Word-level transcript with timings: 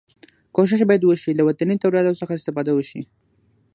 کوښښ 0.55 0.81
باید 0.89 1.03
وشي 1.05 1.31
له 1.35 1.43
وطني 1.47 1.75
تولیداتو 1.83 2.19
څخه 2.21 2.33
استفاده 2.35 2.71
وشي. 2.75 3.01